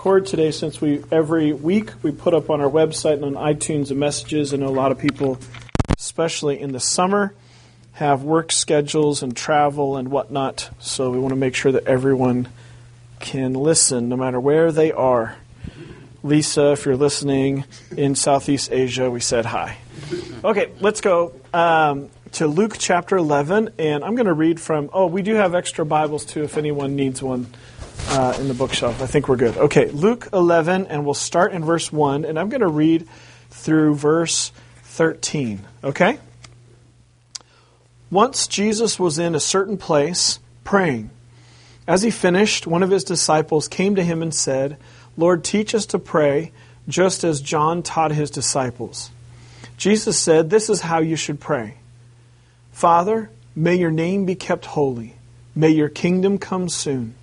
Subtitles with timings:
[0.00, 3.90] record today since we every week we put up on our website and on iTunes
[3.90, 4.50] and messages.
[4.50, 5.38] Know a lot of people,
[5.98, 7.34] especially in the summer,
[7.92, 10.70] have work schedules and travel and whatnot.
[10.78, 12.48] So we want to make sure that everyone
[13.18, 15.36] can listen no matter where they are.
[16.22, 19.76] Lisa, if you're listening in Southeast Asia, we said hi.
[20.42, 24.88] Okay, let's go um, to Luke chapter 11, and I'm going to read from.
[24.94, 27.48] Oh, we do have extra Bibles too if anyone needs one
[28.10, 29.00] uh, in the bookshelf.
[29.00, 29.56] I think we're good.
[29.56, 33.08] Okay, Luke 11, and we'll start in verse 1, and I'm going to read
[33.50, 34.52] through verse
[34.84, 35.60] 13.
[35.84, 36.18] Okay?
[38.10, 41.10] Once Jesus was in a certain place praying.
[41.86, 44.76] As he finished, one of his disciples came to him and said,
[45.16, 46.52] Lord, teach us to pray,
[46.88, 49.10] just as John taught his disciples.
[49.76, 51.76] Jesus said, This is how you should pray
[52.72, 55.14] Father, may your name be kept holy.
[55.54, 57.14] May your kingdom come soon.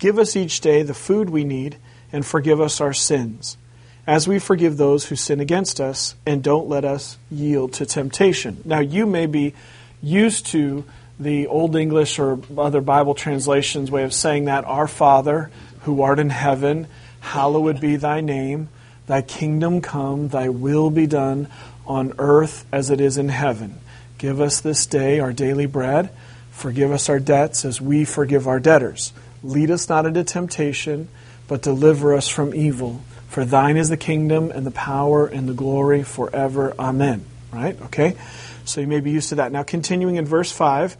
[0.00, 1.76] Give us each day the food we need,
[2.10, 3.58] and forgive us our sins,
[4.06, 8.62] as we forgive those who sin against us, and don't let us yield to temptation.
[8.64, 9.54] Now, you may be
[10.02, 10.84] used to
[11.20, 16.18] the Old English or other Bible translations way of saying that Our Father, who art
[16.18, 16.86] in heaven,
[17.20, 18.70] hallowed be thy name.
[19.06, 21.46] Thy kingdom come, thy will be done
[21.86, 23.80] on earth as it is in heaven.
[24.16, 26.08] Give us this day our daily bread.
[26.50, 31.08] Forgive us our debts as we forgive our debtors Lead us not into temptation,
[31.48, 33.02] but deliver us from evil.
[33.28, 36.74] For thine is the kingdom and the power and the glory forever.
[36.78, 37.24] Amen.
[37.52, 37.80] Right?
[37.82, 38.16] Okay?
[38.64, 39.52] So you may be used to that.
[39.52, 40.96] Now, continuing in verse 5,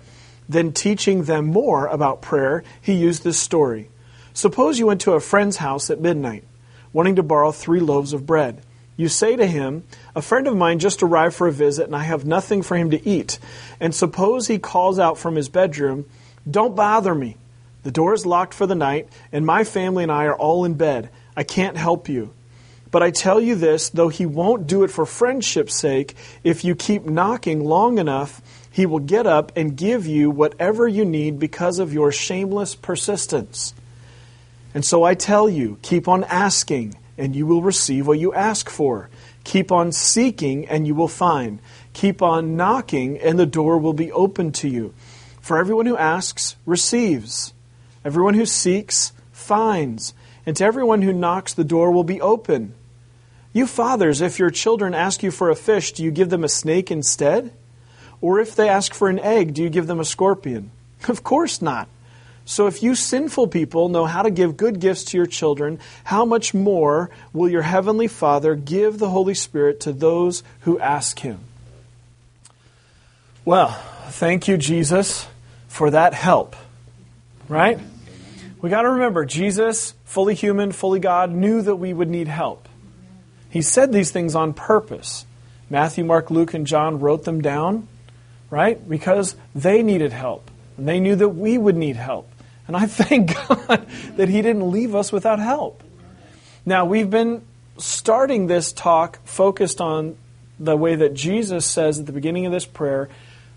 [0.48, 3.88] then teaching them more about prayer, he used this story.
[4.32, 6.44] Suppose you went to a friend's house at midnight,
[6.92, 8.62] wanting to borrow three loaves of bread.
[8.96, 12.02] You say to him, A friend of mine just arrived for a visit, and I
[12.02, 13.38] have nothing for him to eat.
[13.80, 16.06] And suppose he calls out from his bedroom,
[16.48, 17.36] Don't bother me.
[17.82, 20.74] The door is locked for the night, and my family and I are all in
[20.74, 21.10] bed.
[21.36, 22.32] I can't help you.
[22.90, 26.74] But I tell you this, though he won't do it for friendship's sake, if you
[26.74, 31.78] keep knocking long enough, he will get up and give you whatever you need because
[31.78, 33.74] of your shameless persistence.
[34.74, 38.68] And so I tell you, keep on asking, and you will receive what you ask
[38.68, 39.08] for.
[39.44, 41.60] Keep on seeking, and you will find.
[41.92, 44.94] Keep on knocking, and the door will be open to you.
[45.40, 47.52] For everyone who asks receives.
[48.04, 50.14] Everyone who seeks finds,
[50.46, 52.74] and to everyone who knocks, the door will be open.
[53.52, 56.48] You fathers, if your children ask you for a fish, do you give them a
[56.48, 57.52] snake instead?
[58.20, 60.70] Or if they ask for an egg, do you give them a scorpion?
[61.08, 61.88] Of course not.
[62.44, 66.24] So if you sinful people know how to give good gifts to your children, how
[66.24, 71.40] much more will your heavenly Father give the Holy Spirit to those who ask him?
[73.44, 73.68] Well,
[74.08, 75.26] thank you, Jesus,
[75.68, 76.56] for that help.
[77.48, 77.78] Right?
[78.60, 82.68] We got to remember, Jesus, fully human, fully God, knew that we would need help.
[83.48, 85.24] He said these things on purpose.
[85.70, 87.88] Matthew, Mark, Luke, and John wrote them down,
[88.50, 88.86] right?
[88.88, 90.50] Because they needed help.
[90.76, 92.30] And they knew that we would need help.
[92.66, 95.82] And I thank God that He didn't leave us without help.
[96.66, 97.42] Now, we've been
[97.78, 100.16] starting this talk focused on
[100.58, 103.08] the way that Jesus says at the beginning of this prayer.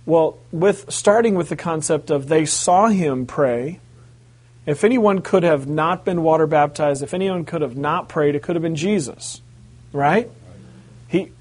[0.06, 3.80] Well, with starting with the concept of they saw him pray,
[4.66, 8.44] if anyone could have not been water baptized, if anyone could have not prayed, it
[8.44, 9.41] could have been Jesus.
[9.91, 10.29] Right?
[11.07, 11.31] He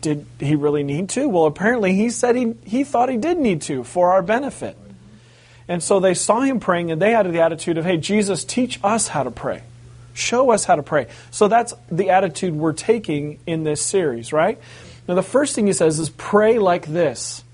[0.00, 1.28] did he really need to?
[1.28, 4.76] Well, apparently he said he, he thought he did need to for our benefit.
[5.68, 8.78] And so they saw him praying and they had the attitude of, hey, Jesus, teach
[8.84, 9.62] us how to pray.
[10.14, 11.08] Show us how to pray.
[11.30, 14.58] So that's the attitude we're taking in this series, right?
[15.06, 17.44] Now, the first thing he says is pray like this.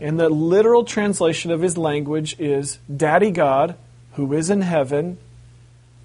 [0.00, 3.76] And the literal translation of his language is Daddy God,
[4.14, 5.18] who is in heaven,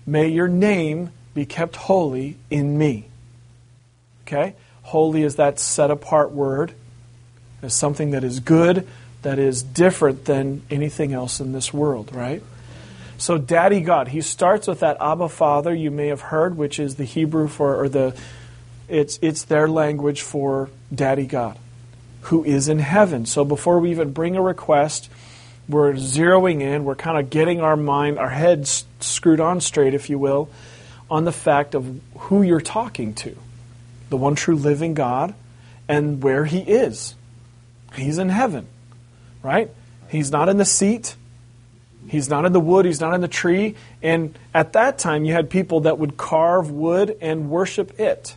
[0.06, 3.06] may your name be kept holy in me.
[4.28, 4.56] Okay?
[4.84, 6.74] Holy is that set apart word,
[7.62, 8.88] as something that is good,
[9.22, 12.42] that is different than anything else in this world, right?
[13.18, 16.96] So, Daddy God, he starts with that Abba Father you may have heard, which is
[16.96, 18.16] the Hebrew for, or the,
[18.88, 21.58] it's, it's their language for Daddy God,
[22.22, 23.26] who is in heaven.
[23.26, 25.10] So, before we even bring a request,
[25.70, 30.10] we're zeroing in, we're kind of getting our mind, our heads screwed on straight, if
[30.10, 30.50] you will,
[31.10, 33.38] on the fact of who you're talking to
[34.10, 35.34] the one true living God
[35.88, 37.16] and where He is.
[37.96, 38.68] He's in heaven,
[39.44, 39.70] right?
[40.10, 41.16] He's not in the seat.
[42.08, 42.86] He's not in the wood.
[42.86, 43.76] He's not in the tree.
[44.02, 48.36] And at that time, you had people that would carve wood and worship it,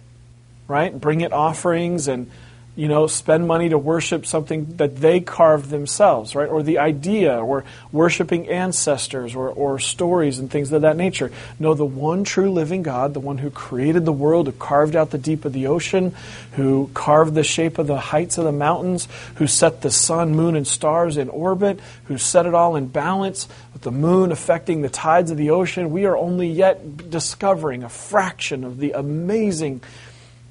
[0.68, 0.98] right?
[0.98, 2.30] Bring it offerings and
[2.74, 6.48] you know, spend money to worship something that they carved themselves, right?
[6.48, 11.30] Or the idea, or worshiping ancestors, or, or stories and things of that nature.
[11.58, 15.10] No, the one true living God, the one who created the world, who carved out
[15.10, 16.14] the deep of the ocean,
[16.52, 20.56] who carved the shape of the heights of the mountains, who set the sun, moon,
[20.56, 24.88] and stars in orbit, who set it all in balance, with the moon affecting the
[24.88, 25.90] tides of the ocean.
[25.90, 29.82] We are only yet discovering a fraction of the amazing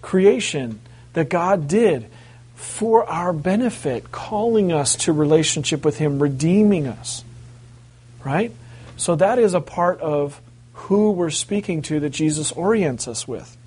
[0.03, 0.79] creation
[1.13, 2.07] that God did
[2.55, 7.23] for our benefit, calling us to relationship with Him, redeeming us.
[8.23, 8.51] Right?
[8.97, 10.39] So that is a part of
[10.73, 13.57] who we're speaking to that Jesus orients us with.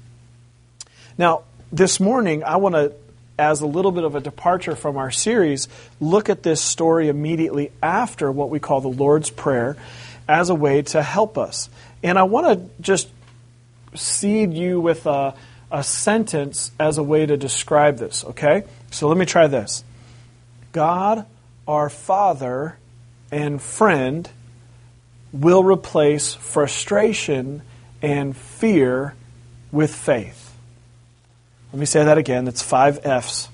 [1.18, 1.42] Now,
[1.72, 2.92] this morning, I want to,
[3.36, 5.68] as a little bit of a departure from our series,
[6.00, 9.76] look at this story immediately after what we call the Lord's Prayer
[10.28, 11.68] as a way to help us.
[12.02, 13.08] And I want to just
[13.94, 15.34] seed you with a
[15.74, 18.62] a sentence as a way to describe this, okay?
[18.92, 19.82] So let me try this
[20.70, 21.26] God,
[21.66, 22.78] our Father
[23.32, 24.30] and friend,
[25.32, 27.62] will replace frustration
[28.00, 29.14] and fear
[29.72, 30.54] with faith.
[31.72, 32.46] Let me say that again.
[32.46, 33.48] It's five F's.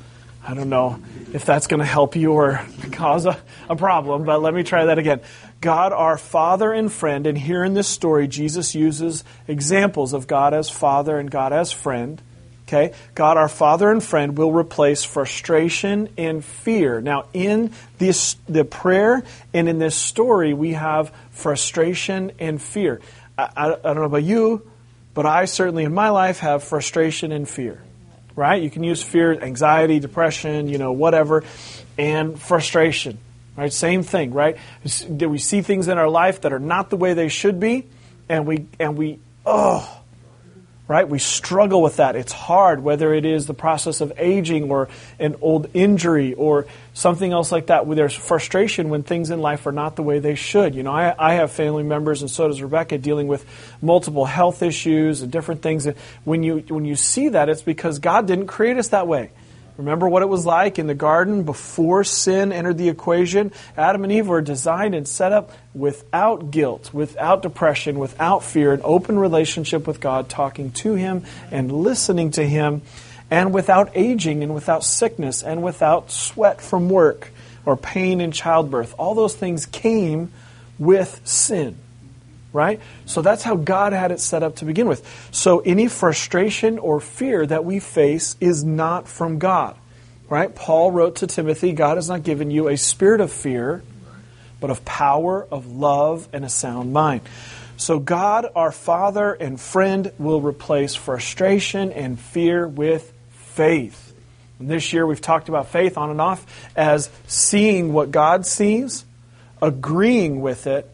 [0.47, 1.01] I don't know
[1.33, 2.61] if that's going to help you or
[2.93, 3.39] cause a,
[3.71, 5.23] a problem, but let me try that again.
[5.61, 10.55] God, our Father and friend, and here in this story, Jesus uses examples of God
[10.55, 12.21] as Father and God as friend.
[12.67, 12.95] Okay?
[13.15, 17.01] God, our Father and friend, will replace frustration and fear.
[17.01, 19.23] Now, in this, the prayer
[19.53, 23.01] and in this story, we have frustration and fear.
[23.37, 24.71] I, I, I don't know about you,
[25.13, 27.83] but I certainly in my life have frustration and fear.
[28.37, 28.63] Right?
[28.63, 31.45] You can use fear, anxiety, depression, you know, whatever,
[31.99, 33.19] and frustration.
[33.61, 33.73] Right?
[33.73, 34.57] Same thing, right?
[35.17, 37.87] Do We see things in our life that are not the way they should be,
[38.29, 40.01] and we and we oh
[40.91, 41.09] right?
[41.09, 42.17] We struggle with that.
[42.17, 44.89] It's hard, whether it is the process of aging or
[45.21, 47.87] an old injury or something else like that.
[47.87, 50.75] Where there's frustration when things in life are not the way they should.
[50.75, 53.47] You know, I, I have family members, and so does Rebecca, dealing with
[53.81, 55.87] multiple health issues and different things.
[55.87, 59.31] And when you when you see that, it's because God didn't create us that way.
[59.81, 63.51] Remember what it was like in the garden before sin entered the equation?
[63.79, 68.83] Adam and Eve were designed and set up without guilt, without depression, without fear, an
[68.85, 72.83] open relationship with God, talking to Him and listening to Him,
[73.31, 77.31] and without aging and without sickness and without sweat from work
[77.65, 78.95] or pain in childbirth.
[78.99, 80.31] All those things came
[80.79, 81.79] with sin
[82.53, 82.81] right?
[83.07, 85.07] So that's how God had it set up to begin with.
[85.31, 89.77] So any frustration or fear that we face is not from God,
[90.29, 90.55] right?
[90.55, 93.83] Paul wrote to Timothy God has not given you a spirit of fear,
[94.59, 97.23] but of power, of love, and a sound mind.
[97.77, 104.13] So God, our Father and friend, will replace frustration and fear with faith.
[104.59, 106.45] And this year we've talked about faith on and off
[106.77, 109.07] as seeing what God sees,
[109.63, 110.91] agreeing with it,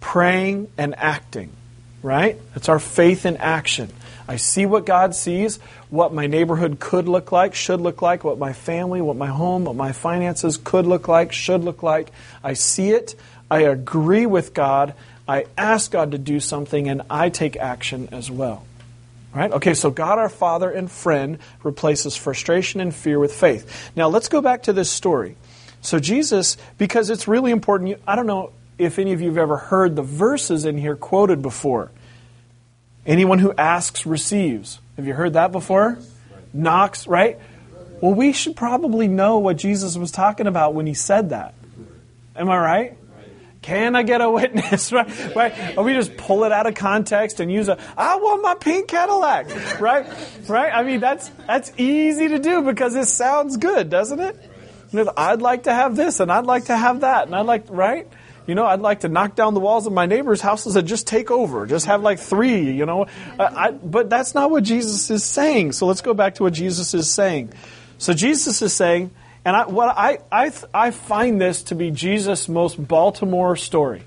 [0.00, 1.50] praying and acting,
[2.02, 2.38] right?
[2.54, 3.90] That's our faith in action.
[4.28, 5.58] I see what God sees,
[5.88, 9.64] what my neighborhood could look like, should look like, what my family, what my home,
[9.64, 12.10] what my finances could look like, should look like.
[12.42, 13.14] I see it.
[13.50, 14.94] I agree with God.
[15.28, 18.64] I ask God to do something, and I take action as well.
[19.32, 19.52] Right?
[19.52, 23.92] Okay, so God our Father and friend replaces frustration and fear with faith.
[23.94, 25.36] Now let's go back to this story.
[25.82, 29.56] So Jesus, because it's really important, I don't know if any of you have ever
[29.56, 31.90] heard the verses in here quoted before.
[33.06, 34.80] Anyone who asks receives.
[34.96, 35.98] Have you heard that before?
[36.52, 37.38] Knocks, right?
[38.00, 41.54] Well, we should probably know what Jesus was talking about when he said that.
[42.34, 42.98] Am I right?
[43.62, 44.92] Can I get a witness?
[44.92, 45.34] right?
[45.34, 45.76] Right?
[45.76, 48.88] Or we just pull it out of context and use a I want my pink
[48.88, 49.48] Cadillac.
[49.80, 50.06] Right?
[50.48, 50.72] Right?
[50.72, 54.36] I mean that's that's easy to do because it sounds good, doesn't it?
[55.16, 58.06] I'd like to have this and I'd like to have that and I'd like right?
[58.46, 61.06] You know, I'd like to knock down the walls of my neighbor's houses and just
[61.06, 63.06] take over, just have like three, you know.
[63.38, 65.72] I, I, but that's not what Jesus is saying.
[65.72, 67.52] So let's go back to what Jesus is saying.
[67.98, 69.10] So Jesus is saying,
[69.44, 74.02] and I, what I, I, I find this to be Jesus' most Baltimore story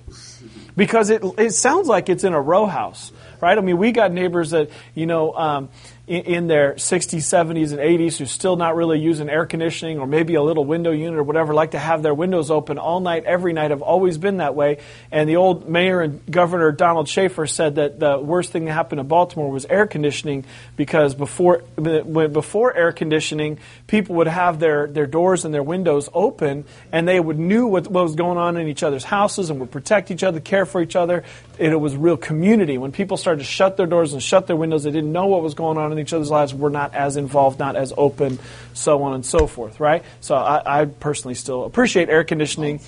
[0.76, 3.58] because it, it sounds like it's in a row house, right?
[3.58, 5.70] I mean, we got neighbors that, you know, um,
[6.10, 10.34] in, their 60s, 70s, and 80s who's still not really using air conditioning or maybe
[10.34, 13.54] a little window unit or whatever, like to have their windows open all night, every
[13.54, 14.80] night, have always been that way.
[15.12, 19.02] And the old mayor and governor Donald Schaefer said that the worst thing that happened
[19.02, 25.06] in Baltimore was air conditioning because before before air conditioning, people would have their, their
[25.06, 28.68] doors and their windows open and they would knew what, what was going on in
[28.68, 31.24] each other's houses and would protect each other, care for each other.
[31.60, 32.78] And it was real community.
[32.80, 35.44] When people started to shut their doors and shut their windows, they didn't know what
[35.44, 38.40] was going on in each other's lives, we're not as involved, not as open,
[38.74, 40.04] so on and so forth, right?
[40.22, 42.80] So I, I personally still appreciate air conditioning,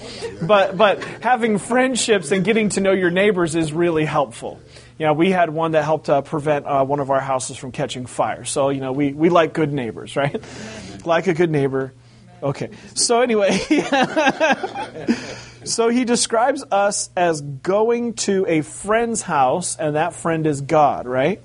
[0.42, 4.60] but but having friendships and getting to know your neighbors is really helpful.
[4.98, 7.72] You know, we had one that helped uh, prevent uh, one of our houses from
[7.72, 8.46] catching fire.
[8.46, 10.42] So you know, we we like good neighbors, right?
[11.06, 11.94] like a good neighbor.
[12.42, 12.70] Okay.
[12.96, 13.60] So anyway.
[15.64, 21.08] So he describes us as going to a friend's house, and that friend is God,
[21.08, 21.42] right?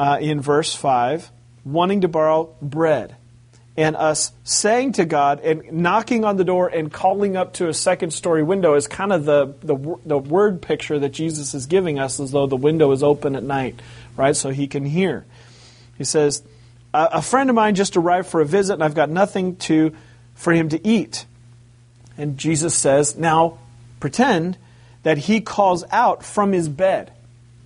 [0.00, 1.30] Uh, in verse 5,
[1.62, 3.16] wanting to borrow bread.
[3.76, 7.74] And us saying to God and knocking on the door and calling up to a
[7.74, 9.76] second story window is kind of the, the,
[10.06, 13.42] the word picture that Jesus is giving us as though the window is open at
[13.42, 13.78] night,
[14.16, 14.34] right?
[14.34, 15.26] So he can hear.
[15.98, 16.42] He says,
[16.94, 19.94] A friend of mine just arrived for a visit, and I've got nothing to,
[20.34, 21.26] for him to eat.
[22.16, 23.58] And Jesus says, now
[24.00, 24.56] pretend
[25.02, 27.12] that he calls out from his bed.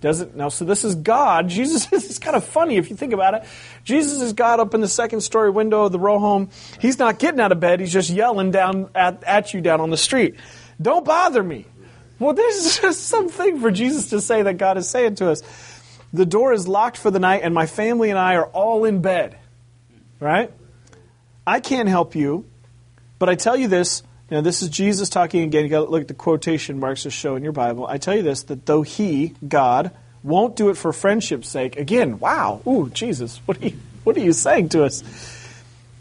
[0.01, 0.49] Does it now?
[0.49, 1.47] So this is God.
[1.55, 3.43] Jesus is kind of funny if you think about it.
[3.83, 6.49] Jesus is God up in the second story window of the row home.
[6.79, 7.79] He's not getting out of bed.
[7.79, 10.35] He's just yelling down at, at you down on the street.
[10.81, 11.65] Don't bother me.
[12.19, 15.41] Well, there's just something for Jesus to say that God is saying to us.
[16.13, 19.01] The door is locked for the night, and my family and I are all in
[19.01, 19.37] bed.
[20.19, 20.51] Right?
[21.45, 22.45] I can't help you,
[23.19, 25.63] but I tell you this now, this is Jesus talking again.
[25.63, 27.85] You got to look at the quotation marks to show in your Bible.
[27.85, 29.91] I tell you this that though He, God,
[30.23, 34.21] won't do it for friendship's sake, again, wow, ooh, Jesus, what are you, what are
[34.21, 35.03] you saying to us?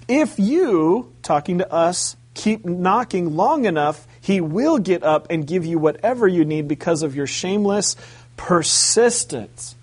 [0.09, 5.67] If you, talking to us, keep knocking long enough, He will get up and give
[5.67, 7.95] you whatever you need because of your shameless
[8.39, 9.75] persistence.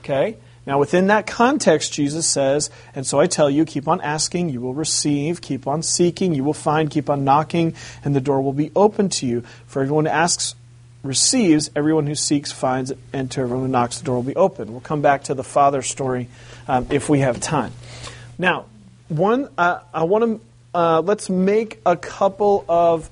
[0.00, 0.36] Okay?
[0.68, 4.60] Now, within that context, Jesus says, and so I tell you, keep on asking, you
[4.60, 8.52] will receive, keep on seeking, you will find, keep on knocking, and the door will
[8.52, 9.44] be open to you.
[9.66, 10.54] For everyone who asks
[11.02, 14.72] receives, everyone who seeks finds, and to everyone who knocks, the door will be open.
[14.72, 16.28] We'll come back to the Father story
[16.68, 17.72] um, if we have time.
[18.36, 18.66] Now,
[19.08, 23.08] one, uh, I want to uh, let's make a couple of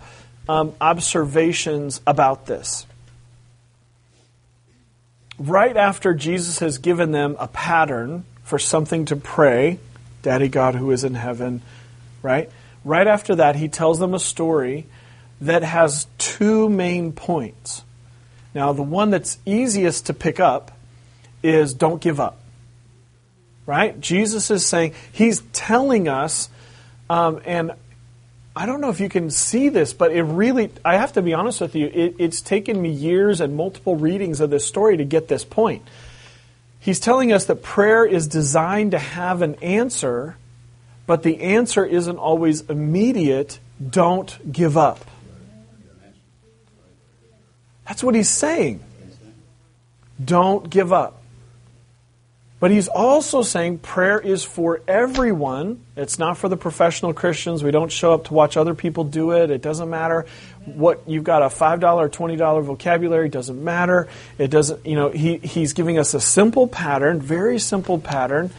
[0.46, 2.84] um, observations about this
[5.38, 9.78] right after Jesus has given them a pattern for something to pray,
[10.22, 11.62] Daddy God who is in heaven,
[12.22, 12.50] right?
[12.84, 14.86] Right after that, he tells them a story
[15.40, 17.82] that has two main points.
[18.54, 20.72] Now, the one that's easiest to pick up
[21.42, 22.40] is don't give up.
[23.66, 23.98] Right?
[24.00, 26.48] Jesus is saying, he's telling us,
[27.10, 27.72] um, and
[28.58, 31.34] I don't know if you can see this, but it really, I have to be
[31.34, 35.04] honest with you, it, it's taken me years and multiple readings of this story to
[35.04, 35.86] get this point.
[36.80, 40.36] He's telling us that prayer is designed to have an answer,
[41.06, 43.58] but the answer isn't always immediate.
[43.90, 45.04] Don't give up.
[47.86, 48.82] That's what he's saying.
[50.24, 51.15] Don't give up.
[52.58, 55.84] But he's also saying prayer is for everyone.
[55.94, 57.62] It's not for the professional Christians.
[57.62, 59.50] We don't show up to watch other people do it.
[59.50, 60.24] It doesn't matter
[60.64, 64.08] what you've got a $5 or $20 vocabulary, doesn't matter.
[64.38, 68.50] It doesn't, you know, he, he's giving us a simple pattern, very simple pattern.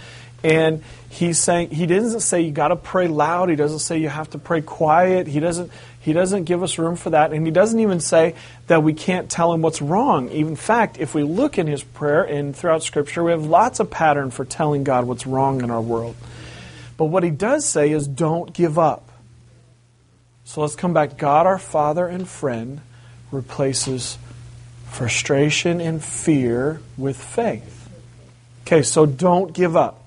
[0.43, 3.49] And he's saying he doesn't say you got to pray loud.
[3.49, 5.25] He doesn't say you have to pray quiet.
[5.25, 5.71] He doesn't
[6.07, 7.33] he doesn't give us room for that.
[7.33, 8.33] And he doesn't even say
[8.67, 10.29] that we can't tell him what's wrong.
[10.29, 13.91] In fact, if we look in his prayer and throughout Scripture, we have lots of
[13.91, 16.15] pattern for telling God what's wrong in our world.
[16.95, 19.11] But what he does say is don't give up.
[20.45, 21.17] So let's come back.
[21.17, 22.79] God, our Father and friend,
[23.29, 24.17] replaces
[24.85, 27.89] frustration and fear with faith.
[28.61, 30.05] Okay, so don't give up.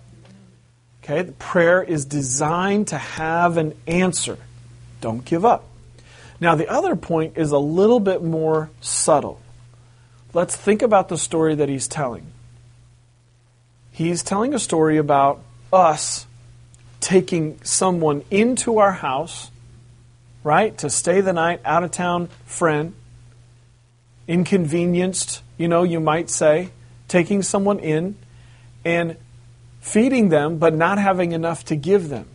[1.04, 4.38] Okay, the prayer is designed to have an answer.
[5.02, 5.66] Don't give up.
[6.40, 9.40] Now, the other point is a little bit more subtle.
[10.32, 12.26] Let's think about the story that he's telling.
[13.92, 15.42] He's telling a story about
[15.72, 16.26] us
[17.00, 19.50] taking someone into our house,
[20.42, 22.94] right, to stay the night, out of town friend,
[24.26, 26.70] inconvenienced, you know, you might say,
[27.08, 28.16] taking someone in
[28.84, 29.16] and
[29.80, 32.26] feeding them, but not having enough to give them.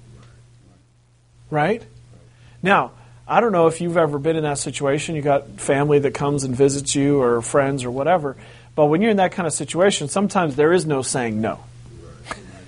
[1.49, 1.83] Right?
[2.61, 2.91] Now,
[3.27, 5.15] I don't know if you've ever been in that situation.
[5.15, 8.37] You got family that comes and visits you, or friends, or whatever.
[8.75, 11.59] But when you're in that kind of situation, sometimes there is no saying no.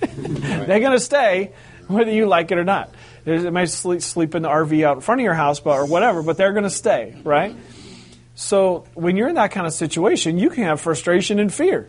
[0.00, 1.52] They're going to stay
[1.86, 2.92] whether you like it or not.
[3.24, 5.86] They might sleep, sleep in the RV out in front of your house, but, or
[5.86, 7.54] whatever, but they're going to stay, right?
[8.34, 11.88] So when you're in that kind of situation, you can have frustration and fear.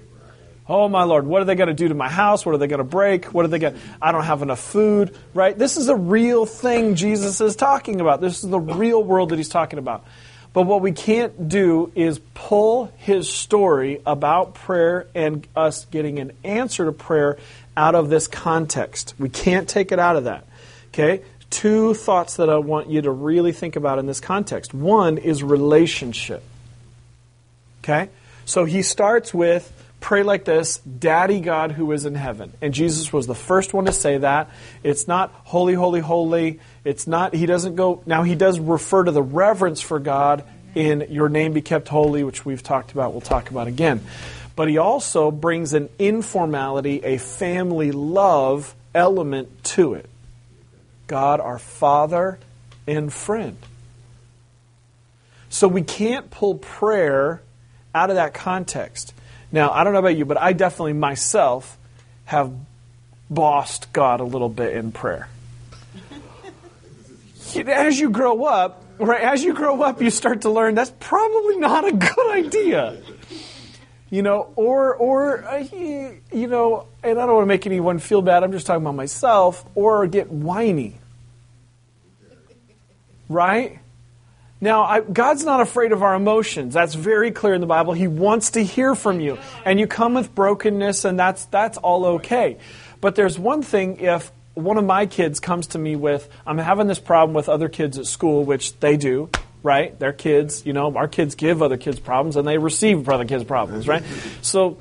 [0.69, 2.45] Oh my Lord, what are they going to do to my house?
[2.45, 3.33] What are they going to break?
[3.33, 3.73] What are they going?
[3.73, 5.57] to, I don't have enough food, right?
[5.57, 8.21] This is a real thing Jesus is talking about.
[8.21, 10.05] This is the real world that he's talking about.
[10.53, 16.33] But what we can't do is pull his story about prayer and us getting an
[16.43, 17.38] answer to prayer
[17.75, 19.15] out of this context.
[19.17, 20.45] We can't take it out of that.
[20.89, 21.23] Okay?
[21.49, 24.73] Two thoughts that I want you to really think about in this context.
[24.73, 26.43] One is relationship.
[27.83, 28.09] Okay?
[28.45, 32.53] So he starts with pray like this Daddy God who is in heaven.
[32.61, 34.49] And Jesus was the first one to say that.
[34.83, 36.59] It's not holy, holy, holy.
[36.83, 40.43] It's not, he doesn't go, now he does refer to the reverence for God
[40.75, 44.01] in your name be kept holy, which we've talked about, we'll talk about again.
[44.55, 50.09] But he also brings an informality, a family love element to it.
[51.07, 52.39] God, our Father
[52.85, 53.57] and friend.
[55.49, 57.41] So we can't pull prayer
[57.95, 59.13] out of that context.
[59.51, 61.77] Now, I don't know about you, but I definitely myself
[62.25, 62.53] have
[63.29, 65.27] bossed God a little bit in prayer.
[67.55, 71.57] As you grow up, right, as you grow up, you start to learn that's probably
[71.57, 73.01] not a good idea.
[74.11, 78.21] You know, or, or, uh, you know, and I don't want to make anyone feel
[78.21, 80.99] bad, I'm just talking about myself, or get whiny.
[83.29, 83.79] Right?
[84.61, 86.73] Now, I, God's not afraid of our emotions.
[86.73, 87.93] That's very clear in the Bible.
[87.93, 89.37] He wants to hear from you.
[89.63, 92.57] And you come with brokenness, and that's, that's all okay.
[92.99, 96.87] But there's one thing if one of my kids comes to me with, I'm having
[96.87, 99.29] this problem with other kids at school, which they do,
[99.63, 99.97] right?
[99.97, 103.45] They're kids, you know, our kids give other kids problems and they receive other kids'
[103.45, 104.03] problems, right?
[104.41, 104.77] So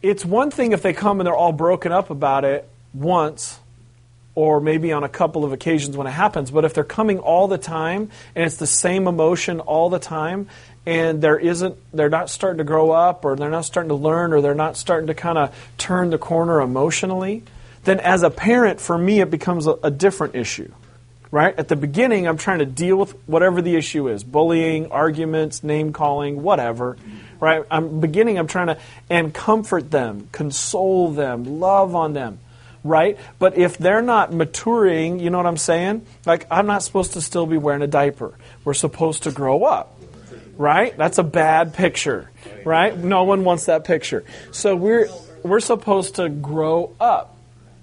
[0.00, 3.58] it's one thing if they come and they're all broken up about it once
[4.34, 6.50] or maybe on a couple of occasions when it happens.
[6.50, 10.48] But if they're coming all the time and it's the same emotion all the time,
[10.86, 14.32] and there isn't, they're not starting to grow up, or they're not starting to learn,
[14.32, 17.42] or they're not starting to kind of turn the corner emotionally,
[17.84, 20.70] then as a parent, for me, it becomes a, a different issue.
[21.30, 21.58] Right?
[21.58, 25.92] At the beginning, I'm trying to deal with whatever the issue is bullying, arguments, name
[25.92, 26.96] calling, whatever.
[27.40, 27.64] Right?
[27.70, 28.78] I'm beginning, I'm trying to,
[29.10, 32.38] and comfort them, console them, love on them
[32.84, 33.18] right?
[33.38, 36.06] But if they're not maturing, you know what I'm saying?
[36.26, 38.34] Like, I'm not supposed to still be wearing a diaper.
[38.62, 39.98] We're supposed to grow up,
[40.56, 40.96] right?
[40.96, 42.30] That's a bad picture,
[42.64, 42.96] right?
[42.96, 44.22] No one wants that picture.
[44.52, 45.08] So we're,
[45.42, 47.36] we're supposed to grow up,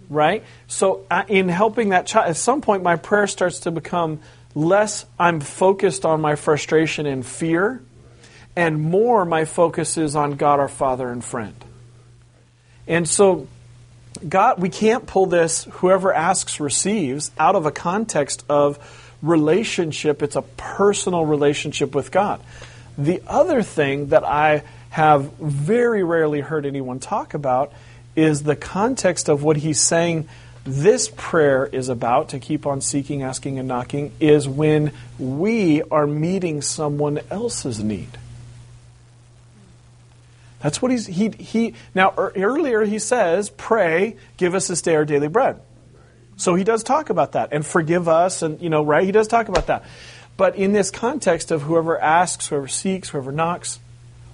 [0.08, 0.44] right?
[0.68, 4.20] So uh, in helping that child, at some point, my prayer starts to become
[4.54, 7.82] less, I'm focused on my frustration and fear,
[8.56, 11.56] and more my focus is on God our Father and friend.
[12.86, 13.48] And so
[14.28, 18.80] God, we can't pull this, whoever asks receives, out of a context of
[19.22, 20.22] relationship.
[20.22, 22.42] It's a personal relationship with God.
[22.98, 27.72] The other thing that I have very rarely heard anyone talk about
[28.16, 30.28] is the context of what he's saying
[30.64, 36.06] this prayer is about to keep on seeking, asking, and knocking is when we are
[36.06, 38.10] meeting someone else's need.
[40.62, 44.96] That's what he's he he now er, earlier he says, "Pray, give us this day
[44.96, 45.60] our daily bread."
[46.38, 49.04] So he does talk about that and forgive us and you know, right?
[49.04, 49.84] He does talk about that.
[50.38, 53.80] But in this context of whoever asks, whoever seeks, whoever knocks,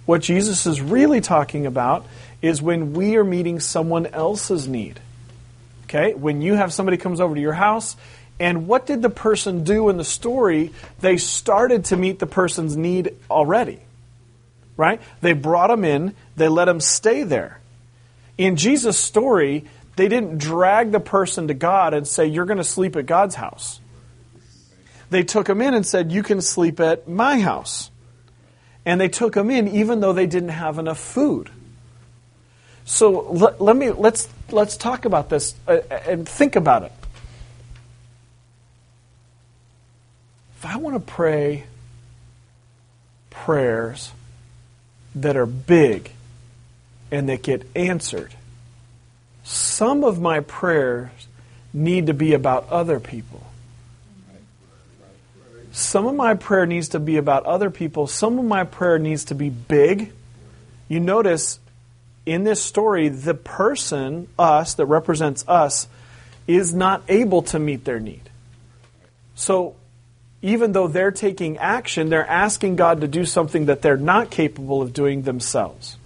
[0.06, 2.06] what Jesus is really talking about
[2.42, 5.00] is when we are meeting someone else's need.
[5.86, 6.14] Okay?
[6.14, 7.98] When you have somebody comes over to your house
[8.40, 10.72] and what did the person do in the story?
[11.00, 13.80] They started to meet the person's need already
[14.78, 15.02] right?
[15.22, 17.60] They brought him in, they let him stay there.
[18.38, 22.64] In Jesus' story, they didn't drag the person to God and say, You're going to
[22.64, 23.82] sleep at God's house.
[25.10, 27.90] They took him in and said, You can sleep at my house.
[28.86, 31.50] And they took him in even though they didn't have enough food.
[32.86, 36.92] So let, let me let's let's talk about this uh, and think about it.
[40.58, 41.66] If I want to pray
[43.30, 44.12] prayers
[45.22, 46.12] that are big
[47.12, 48.34] and that get answered.
[49.44, 51.10] Some of my prayers
[51.74, 53.44] need to be about other people.
[55.72, 58.08] Some of my prayer needs to be about other people.
[58.08, 60.12] Some of my prayer needs to be big.
[60.88, 61.60] You notice
[62.26, 65.88] in this story, the person, us, that represents us,
[66.48, 68.30] is not able to meet their need.
[69.36, 69.76] So
[70.42, 74.82] even though they're taking action, they're asking God to do something that they're not capable
[74.82, 75.98] of doing themselves.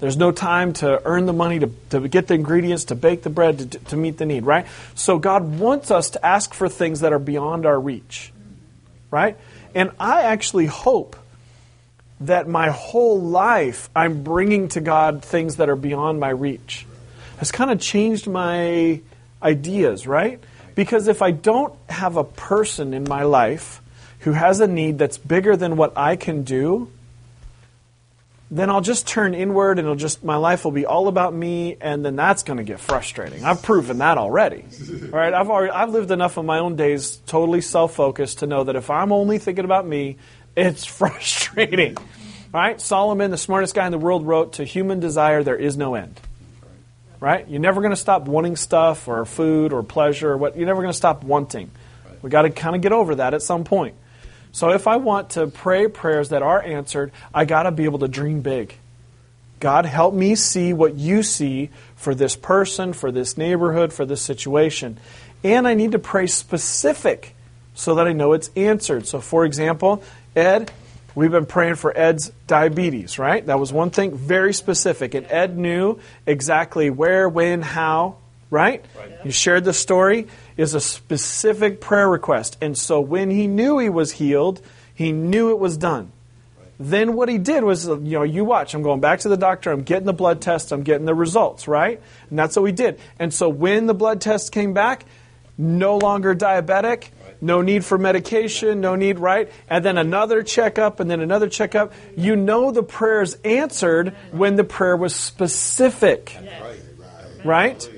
[0.00, 3.30] There's no time to earn the money, to, to get the ingredients, to bake the
[3.30, 4.66] bread, to, to meet the need, right?
[4.94, 8.32] So God wants us to ask for things that are beyond our reach,
[9.10, 9.36] right?
[9.74, 11.16] And I actually hope
[12.20, 16.86] that my whole life I'm bringing to God things that are beyond my reach.
[17.40, 19.00] It's kind of changed my
[19.42, 20.40] ideas, right?
[20.78, 23.82] Because if I don't have a person in my life
[24.20, 26.88] who has a need that's bigger than what I can do,
[28.48, 31.76] then I'll just turn inward and it'll just my life will be all about me
[31.80, 33.44] and then that's going to get frustrating.
[33.44, 34.66] I've proven that already.
[35.02, 38.62] All right, I've already I've lived enough of my own days totally self-focused to know
[38.62, 40.16] that if I'm only thinking about me,
[40.56, 41.96] it's frustrating.
[41.96, 42.04] All
[42.54, 42.80] right?
[42.80, 46.20] Solomon, the smartest guy in the world wrote to human desire there is no end.
[47.20, 47.48] Right?
[47.48, 50.82] You're never going to stop wanting stuff or food or pleasure or what you're never
[50.82, 51.70] going to stop wanting.
[52.22, 53.94] We got to kind of get over that at some point.
[54.52, 57.98] So if I want to pray prayers that are answered, I got to be able
[58.00, 58.74] to dream big.
[59.60, 64.22] God, help me see what you see for this person, for this neighborhood, for this
[64.22, 64.98] situation.
[65.42, 67.34] And I need to pray specific
[67.74, 69.06] so that I know it's answered.
[69.06, 70.02] So, for example,
[70.34, 70.70] Ed,
[71.18, 73.44] we've been praying for Ed's diabetes, right?
[73.44, 75.14] That was one thing, very specific.
[75.14, 78.18] And Ed knew exactly where, when, how,
[78.50, 78.84] right?
[78.96, 79.10] right.
[79.24, 82.56] You shared the story is a specific prayer request.
[82.60, 84.60] And so when he knew he was healed,
[84.94, 86.12] he knew it was done.
[86.78, 89.36] Then what he did was, uh, you know, you watch, I'm going back to the
[89.36, 92.00] doctor, I'm getting the blood test, I'm getting the results, right?
[92.30, 93.00] And that's what we did.
[93.18, 95.04] And so when the blood test came back,
[95.58, 97.08] no longer diabetic,
[97.40, 99.50] no need for medication, no need, right?
[99.68, 101.92] And then another checkup, and then another checkup.
[102.16, 106.36] You know the prayer's answered when the prayer was specific,
[107.44, 107.88] right?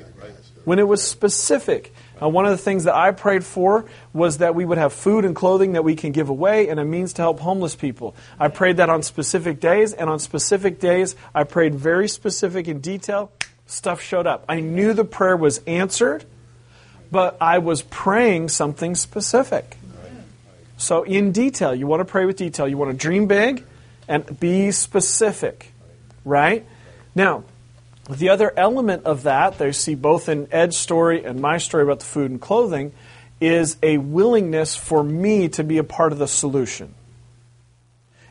[0.64, 1.92] When it was specific.
[2.22, 5.24] Uh, one of the things that I prayed for was that we would have food
[5.24, 8.14] and clothing that we can give away and a means to help homeless people.
[8.38, 12.81] I prayed that on specific days, and on specific days, I prayed very specific in
[12.81, 13.33] detail.
[13.64, 14.44] Stuff showed up.
[14.48, 16.26] I knew the prayer was answered,
[17.11, 19.77] but I was praying something specific.
[20.77, 22.66] So, in detail, you want to pray with detail.
[22.66, 23.64] You want to dream big
[24.09, 25.73] and be specific,
[26.25, 26.64] right?
[27.14, 27.44] Now,
[28.09, 32.01] the other element of that, you see both in Ed's story and my story about
[32.01, 32.92] the food and clothing,
[33.40, 36.94] is a willingness for me to be a part of the solution.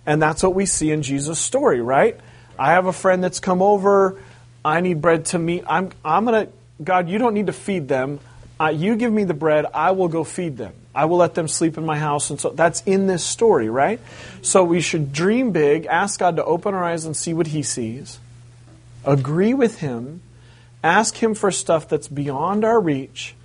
[0.05, 2.19] And that's what we see in Jesus' story, right?
[2.57, 4.19] I have a friend that's come over.
[4.65, 5.63] I need bread to meet.
[5.67, 6.51] I'm, I'm going to,
[6.83, 8.19] God, you don't need to feed them.
[8.59, 9.65] Uh, you give me the bread.
[9.73, 10.73] I will go feed them.
[10.93, 12.29] I will let them sleep in my house.
[12.29, 14.01] And so that's in this story, right?
[14.41, 17.63] So we should dream big, ask God to open our eyes and see what He
[17.63, 18.19] sees
[19.05, 20.21] agree with Him,
[20.83, 23.35] ask Him for stuff that's beyond our reach,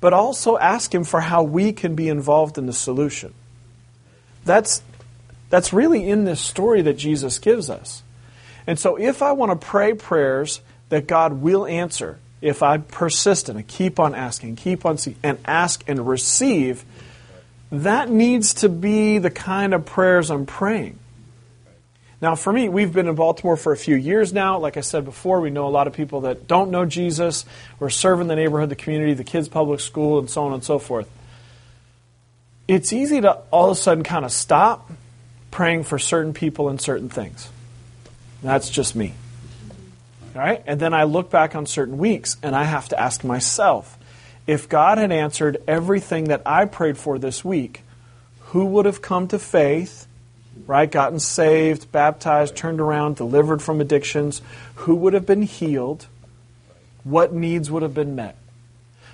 [0.00, 3.34] but also ask Him for how we can be involved in the solution.
[4.44, 4.82] That's,
[5.50, 8.02] that's really in this story that Jesus gives us.
[8.66, 13.48] And so if I want to pray prayers that God will answer, if I persist
[13.48, 16.84] and keep on asking, keep on seeking, and ask and receive,
[17.72, 20.98] that needs to be the kind of prayers I'm praying.
[22.20, 24.58] Now, for me, we've been in Baltimore for a few years now.
[24.58, 27.44] Like I said before, we know a lot of people that don't know Jesus.
[27.78, 30.78] We're serving the neighborhood, the community, the kids' public school, and so on and so
[30.78, 31.10] forth.
[32.68, 34.90] It's easy to all of a sudden kind of stop
[35.50, 37.48] praying for certain people and certain things.
[38.42, 39.14] That's just me.
[40.36, 40.62] All right?
[40.66, 43.98] And then I look back on certain weeks and I have to ask myself
[44.46, 47.82] if God had answered everything that I prayed for this week,
[48.40, 50.06] who would have come to faith?
[50.66, 50.90] right?
[50.90, 54.40] Gotten saved, baptized, turned around, delivered from addictions,
[54.76, 56.06] who would have been healed?
[57.04, 58.36] What needs would have been met?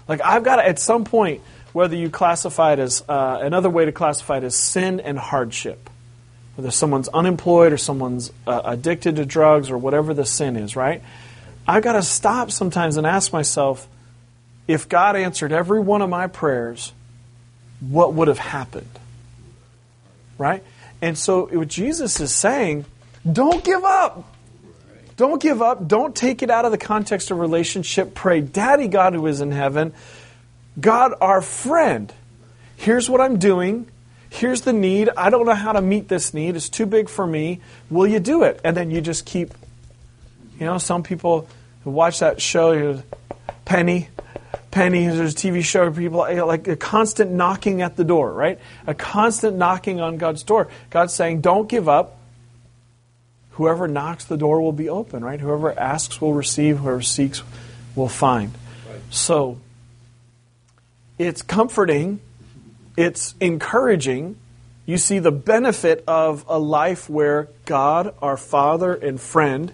[0.09, 3.85] Like, I've got to, at some point, whether you classify it as, uh, another way
[3.85, 5.91] to classify it is sin and hardship.
[6.57, 11.03] Whether someone's unemployed or someone's uh, addicted to drugs or whatever the sin is, right?
[11.67, 13.89] I've got to stop sometimes and ask myself
[14.69, 16.93] if God answered every one of my prayers,
[17.81, 18.99] what would have happened?
[20.39, 20.63] Right?
[21.01, 22.85] And so what Jesus is saying,
[23.31, 24.29] don't give up.
[25.17, 25.87] Don't give up.
[25.87, 28.15] Don't take it out of the context of relationship.
[28.15, 29.93] Pray, Daddy God who is in heaven,
[30.81, 32.13] God our friend.
[32.77, 33.89] Here's what I'm doing.
[34.33, 35.11] Here's the need.
[35.15, 36.57] I don't know how to meet this need.
[36.57, 37.61] It's too big for me.
[37.91, 38.63] Will you do it?
[38.65, 39.53] And then you just keep,
[40.59, 41.47] you know, some people
[41.85, 43.03] who watch that show,
[43.67, 44.09] Penny,
[44.71, 48.59] Penny, there's a TV show people like a constant knocking at the door, right?
[48.87, 50.69] A constant knocking on God's door.
[50.89, 52.17] God's saying, don't give up.
[53.51, 55.39] Whoever knocks, the door will be open, right?
[55.39, 57.43] Whoever asks will receive, whoever seeks
[57.95, 58.55] will find.
[58.89, 59.03] Right.
[59.11, 59.59] So,
[61.19, 62.21] it's comforting,
[62.97, 64.37] it's encouraging.
[64.87, 69.73] You see the benefit of a life where God, our Father and friend,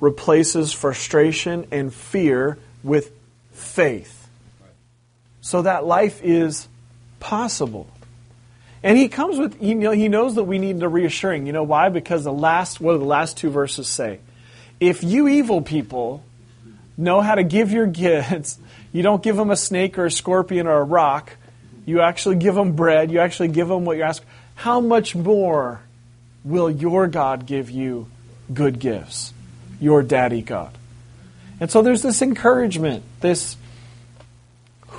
[0.00, 3.12] replaces frustration and fear with
[3.52, 4.28] faith
[5.40, 6.68] so that life is
[7.18, 7.88] possible.
[8.82, 11.46] And he comes with, you know, he knows that we need the reassuring.
[11.46, 11.90] You know why?
[11.90, 14.20] Because the last, what do the last two verses say?
[14.78, 16.24] If you evil people
[16.96, 18.58] know how to give your kids,
[18.92, 21.36] you don't give them a snake or a scorpion or a rock,
[21.86, 23.10] You actually give them bread.
[23.10, 24.22] You actually give them what you ask.
[24.54, 25.80] How much more
[26.44, 28.06] will your God give you
[28.52, 29.32] good gifts?
[29.80, 30.76] Your daddy God.
[31.60, 33.56] And so there's this encouragement, this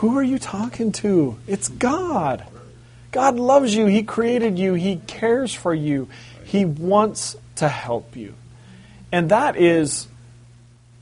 [0.01, 1.37] who are you talking to?
[1.47, 2.43] It's God.
[3.11, 3.85] God loves you.
[3.85, 4.73] He created you.
[4.73, 6.07] He cares for you.
[6.45, 8.33] He wants to help you.
[9.11, 10.07] And that is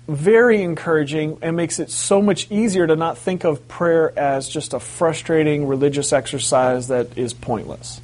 [0.10, 4.74] very encouraging and makes it so much easier to not think of prayer as just
[4.74, 8.02] a frustrating religious exercise that is pointless.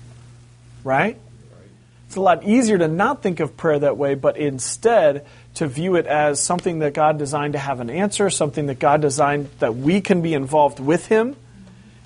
[0.83, 1.19] Right?
[2.07, 5.95] It's a lot easier to not think of prayer that way, but instead to view
[5.95, 9.75] it as something that God designed to have an answer, something that God designed that
[9.75, 11.35] we can be involved with Him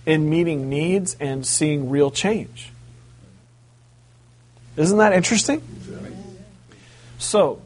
[0.05, 2.71] in meeting needs and seeing real change.
[4.77, 5.61] Isn't that interesting?
[7.17, 7.61] So,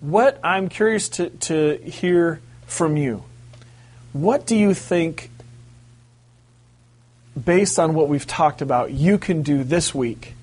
[0.00, 3.24] what I'm curious to, to hear from you.
[4.12, 5.30] What do you think,
[7.42, 10.34] based on what we've talked about, you can do this week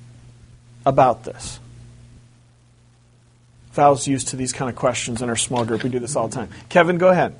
[0.85, 1.59] about this?
[3.73, 5.83] Val's used to these kind of questions in our small group.
[5.83, 6.49] We do this all the time.
[6.69, 7.35] Kevin, go ahead.